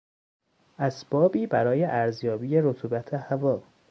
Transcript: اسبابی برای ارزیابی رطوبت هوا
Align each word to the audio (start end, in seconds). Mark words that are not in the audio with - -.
اسبابی 0.79 1.47
برای 1.47 1.83
ارزیابی 1.85 2.57
رطوبت 2.57 3.13
هوا 3.13 3.63